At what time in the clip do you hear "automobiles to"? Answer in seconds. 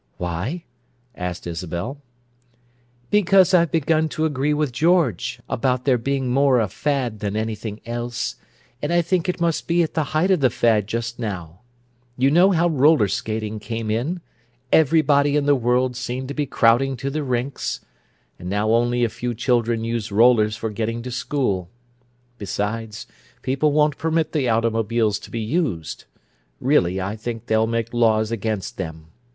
24.49-25.29